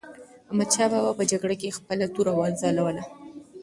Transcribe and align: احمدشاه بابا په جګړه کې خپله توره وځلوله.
احمدشاه 0.49 0.89
بابا 0.91 1.11
په 1.19 1.23
جګړه 1.31 1.55
کې 1.61 1.75
خپله 1.77 2.05
توره 2.15 2.31
وځلوله. 2.35 3.03